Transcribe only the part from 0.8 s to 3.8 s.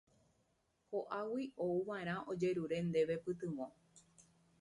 Ko'águi ouva'erã ojerure ndéve pytyvõ.